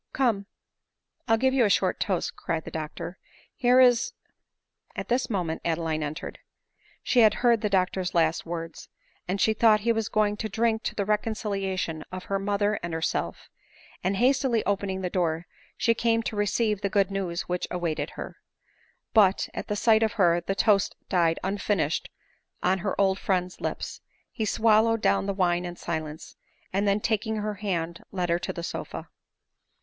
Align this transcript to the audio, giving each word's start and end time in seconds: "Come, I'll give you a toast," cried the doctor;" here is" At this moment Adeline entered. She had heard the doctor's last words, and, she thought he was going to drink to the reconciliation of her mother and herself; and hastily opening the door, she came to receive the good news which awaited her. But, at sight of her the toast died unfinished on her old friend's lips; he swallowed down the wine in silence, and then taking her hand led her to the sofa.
"Come, 0.13 0.47
I'll 1.27 1.37
give 1.37 1.53
you 1.53 1.63
a 1.63 1.69
toast," 1.93 2.35
cried 2.35 2.63
the 2.65 2.71
doctor;" 2.71 3.19
here 3.63 3.79
is" 3.79 4.13
At 4.95 5.09
this 5.09 5.29
moment 5.29 5.61
Adeline 5.63 6.01
entered. 6.01 6.39
She 7.03 7.19
had 7.19 7.35
heard 7.45 7.61
the 7.61 7.69
doctor's 7.69 8.15
last 8.15 8.43
words, 8.43 8.89
and, 9.27 9.39
she 9.39 9.53
thought 9.53 9.81
he 9.81 9.91
was 9.91 10.09
going 10.09 10.37
to 10.37 10.49
drink 10.49 10.81
to 10.85 10.95
the 10.95 11.05
reconciliation 11.05 12.03
of 12.11 12.23
her 12.23 12.39
mother 12.39 12.79
and 12.81 12.95
herself; 12.95 13.47
and 14.03 14.17
hastily 14.17 14.65
opening 14.65 15.01
the 15.01 15.09
door, 15.11 15.45
she 15.77 15.93
came 15.93 16.23
to 16.23 16.35
receive 16.35 16.81
the 16.81 16.89
good 16.89 17.11
news 17.11 17.43
which 17.43 17.67
awaited 17.69 18.09
her. 18.17 18.37
But, 19.13 19.49
at 19.53 19.69
sight 19.77 20.01
of 20.01 20.13
her 20.13 20.41
the 20.41 20.55
toast 20.55 20.95
died 21.09 21.39
unfinished 21.43 22.09
on 22.63 22.79
her 22.79 22.99
old 22.99 23.19
friend's 23.19 23.61
lips; 23.61 24.01
he 24.31 24.45
swallowed 24.45 25.01
down 25.03 25.27
the 25.27 25.31
wine 25.35 25.63
in 25.63 25.75
silence, 25.75 26.37
and 26.73 26.87
then 26.87 27.01
taking 27.01 27.35
her 27.35 27.53
hand 27.61 28.01
led 28.11 28.29
her 28.29 28.39
to 28.39 28.51
the 28.51 28.63
sofa. 28.63 29.07